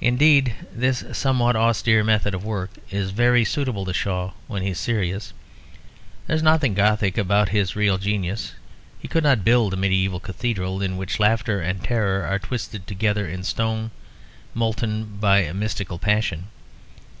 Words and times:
Indeed, 0.00 0.56
this 0.72 1.04
somewhat 1.12 1.54
austere 1.54 2.02
method 2.02 2.34
of 2.34 2.42
work 2.44 2.72
is 2.90 3.12
very 3.12 3.44
suitable 3.44 3.84
to 3.84 3.94
Shaw 3.94 4.32
when 4.48 4.62
he 4.62 4.70
is 4.70 4.80
serious. 4.80 5.32
There 6.26 6.34
is 6.34 6.42
nothing 6.42 6.74
Gothic 6.74 7.16
about 7.16 7.50
his 7.50 7.76
real 7.76 7.98
genius; 7.98 8.54
he 8.98 9.06
could 9.06 9.22
not 9.22 9.44
build 9.44 9.74
a 9.74 9.76
mediæval 9.76 10.22
cathedral 10.22 10.82
in 10.82 10.96
which 10.96 11.20
laughter 11.20 11.60
and 11.60 11.84
terror 11.84 12.24
are 12.26 12.40
twisted 12.40 12.88
together 12.88 13.28
in 13.28 13.44
stone, 13.44 13.92
molten 14.54 15.04
by 15.20 15.52
mystical 15.52 16.00
passion. 16.00 16.46